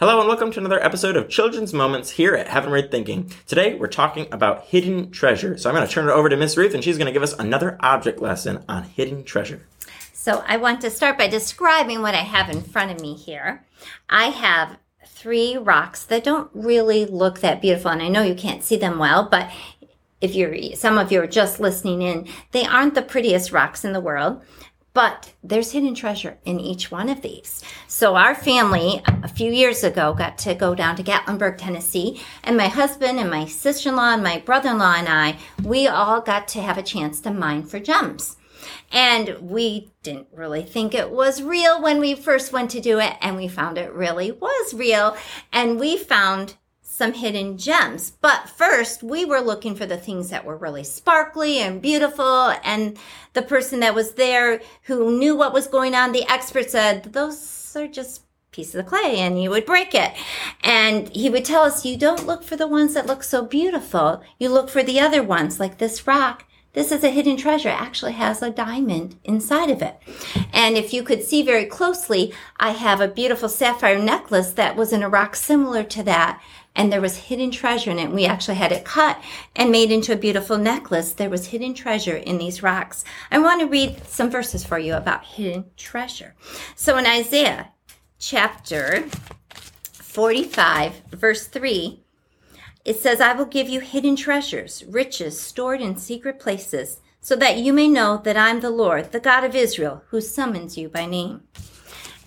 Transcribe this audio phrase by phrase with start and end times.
[0.00, 3.32] Hello and welcome to another episode of Children's Moments here at Heavenward Thinking.
[3.48, 5.58] Today we're talking about hidden treasure.
[5.58, 7.24] So I'm going to turn it over to Miss Ruth and she's going to give
[7.24, 9.66] us another object lesson on hidden treasure.
[10.12, 13.66] So I want to start by describing what I have in front of me here.
[14.08, 18.62] I have three rocks that don't really look that beautiful and I know you can't
[18.62, 19.50] see them well, but
[20.20, 23.94] if you're some of you are just listening in, they aren't the prettiest rocks in
[23.94, 24.42] the world.
[24.98, 27.62] But there's hidden treasure in each one of these.
[27.86, 32.56] So our family a few years ago got to go down to Gatlinburg, Tennessee, and
[32.56, 36.78] my husband and my sister-in-law and my brother-in-law and I, we all got to have
[36.78, 38.38] a chance to mine for gems.
[38.90, 43.14] And we didn't really think it was real when we first went to do it,
[43.20, 45.16] and we found it really was real.
[45.52, 46.56] And we found
[46.98, 48.10] some hidden gems.
[48.20, 52.52] But first, we were looking for the things that were really sparkly and beautiful.
[52.64, 52.98] And
[53.34, 57.74] the person that was there who knew what was going on, the expert said, those
[57.76, 60.12] are just pieces of clay and you would break it.
[60.64, 64.20] And he would tell us, you don't look for the ones that look so beautiful.
[64.38, 66.44] You look for the other ones like this rock.
[66.72, 67.70] This is a hidden treasure.
[67.70, 69.96] It actually has a diamond inside of it.
[70.52, 74.92] And if you could see very closely, I have a beautiful sapphire necklace that was
[74.92, 76.42] in a rock similar to that
[76.78, 78.10] and there was hidden treasure in it.
[78.10, 79.20] We actually had it cut
[79.56, 81.12] and made into a beautiful necklace.
[81.12, 83.04] There was hidden treasure in these rocks.
[83.32, 86.36] I want to read some verses for you about hidden treasure.
[86.76, 87.72] So in Isaiah
[88.20, 89.02] chapter
[89.92, 92.00] 45, verse 3,
[92.84, 97.58] it says, I will give you hidden treasures, riches stored in secret places, so that
[97.58, 101.06] you may know that I'm the Lord, the God of Israel, who summons you by
[101.06, 101.42] name.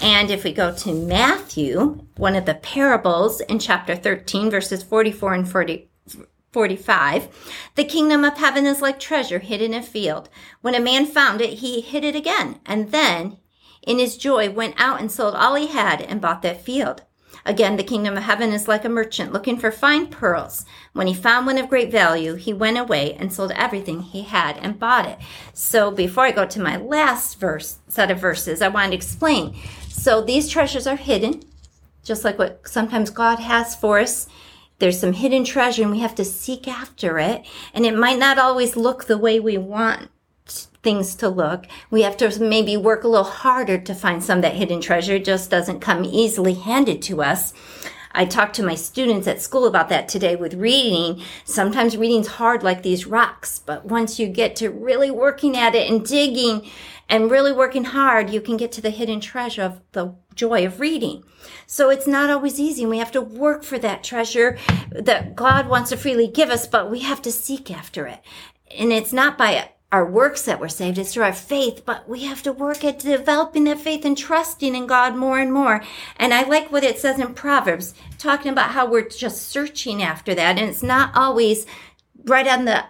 [0.00, 5.34] And if we go to Matthew, one of the parables in chapter 13, verses 44
[5.34, 5.88] and 40,
[6.52, 10.28] 45, the kingdom of heaven is like treasure hid in a field.
[10.60, 12.60] When a man found it, he hid it again.
[12.66, 13.38] And then,
[13.82, 17.02] in his joy, went out and sold all he had and bought that field.
[17.46, 20.64] Again, the kingdom of heaven is like a merchant looking for fine pearls.
[20.94, 24.56] When he found one of great value, he went away and sold everything he had
[24.58, 25.18] and bought it.
[25.54, 29.56] So before I go to my last verse, set of verses, I want to explain
[29.96, 31.42] so these treasures are hidden,
[32.04, 34.28] just like what sometimes God has for us.
[34.78, 37.46] There's some hidden treasure and we have to seek after it.
[37.72, 40.10] And it might not always look the way we want
[40.46, 41.66] things to look.
[41.90, 45.14] We have to maybe work a little harder to find some that hidden treasure.
[45.14, 47.54] It just doesn't come easily handed to us.
[48.12, 51.22] I talked to my students at school about that today with reading.
[51.44, 55.90] Sometimes reading's hard like these rocks, but once you get to really working at it
[55.90, 56.70] and digging
[57.08, 60.80] and really working hard, you can get to the hidden treasure of the joy of
[60.80, 61.22] reading.
[61.66, 62.82] So it's not always easy.
[62.82, 64.58] And we have to work for that treasure
[64.90, 68.20] that God wants to freely give us, but we have to seek after it.
[68.76, 72.24] And it's not by our works that we're saved, it's through our faith, but we
[72.24, 75.80] have to work at developing that faith and trusting in God more and more.
[76.16, 80.34] And I like what it says in Proverbs, talking about how we're just searching after
[80.34, 80.58] that.
[80.58, 81.66] And it's not always
[82.24, 82.84] right on the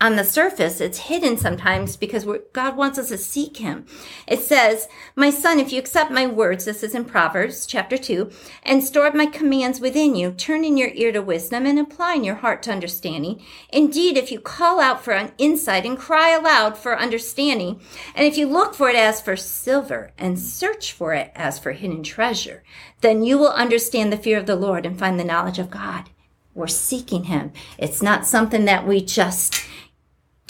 [0.00, 3.84] on the surface, it's hidden sometimes because God wants us to seek Him.
[4.26, 8.30] It says, My son, if you accept my words, this is in Proverbs chapter 2,
[8.62, 12.36] and store up my commands within you, turning your ear to wisdom and applying your
[12.36, 13.42] heart to understanding.
[13.70, 17.80] Indeed, if you call out for an insight and cry aloud for understanding,
[18.14, 21.72] and if you look for it as for silver and search for it as for
[21.72, 22.62] hidden treasure,
[23.02, 26.08] then you will understand the fear of the Lord and find the knowledge of God.
[26.54, 27.52] We're seeking Him.
[27.78, 29.62] It's not something that we just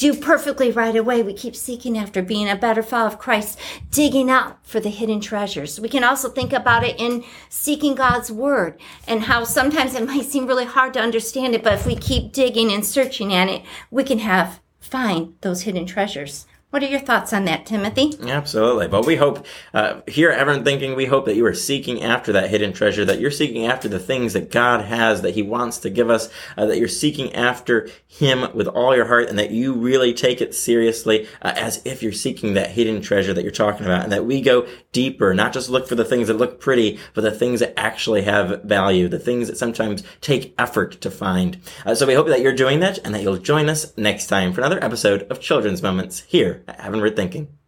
[0.00, 1.22] do perfectly right away.
[1.22, 3.58] We keep seeking after being a better follower of Christ,
[3.90, 5.78] digging out for the hidden treasures.
[5.78, 10.24] We can also think about it in seeking God's word and how sometimes it might
[10.24, 13.62] seem really hard to understand it, but if we keep digging and searching at it,
[13.90, 16.46] we can have find those hidden treasures.
[16.70, 18.12] What are your thoughts on that, Timothy?
[18.22, 18.86] Absolutely.
[18.86, 19.44] But we hope
[19.74, 23.04] uh, here at Heavenward Thinking, we hope that you are seeking after that hidden treasure,
[23.04, 26.28] that you're seeking after the things that God has, that He wants to give us,
[26.56, 30.40] uh, that you're seeking after Him with all your heart, and that you really take
[30.40, 34.12] it seriously uh, as if you're seeking that hidden treasure that you're talking about, and
[34.12, 37.32] that we go deeper, not just look for the things that look pretty, but the
[37.32, 41.58] things that actually have value, the things that sometimes take effort to find.
[41.84, 44.52] Uh, so we hope that you're doing that, and that you'll join us next time
[44.52, 47.59] for another episode of Children's Moments here at Heavenward Thinking.